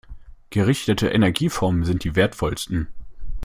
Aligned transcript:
Gerichtete 0.49 1.09
Energieformen 1.09 1.83
sind 1.85 2.03
die 2.03 2.15
wertvollsten. 2.15 2.87